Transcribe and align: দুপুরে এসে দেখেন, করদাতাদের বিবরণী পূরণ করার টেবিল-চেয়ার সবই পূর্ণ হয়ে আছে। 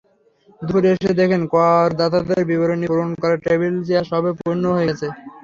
দুপুরে 0.61 0.89
এসে 0.93 1.11
দেখেন, 1.19 1.41
করদাতাদের 1.53 2.41
বিবরণী 2.49 2.85
পূরণ 2.89 3.09
করার 3.21 3.39
টেবিল-চেয়ার 3.45 4.09
সবই 4.11 4.33
পূর্ণ 4.39 4.63
হয়ে 4.75 4.91
আছে। 4.93 5.07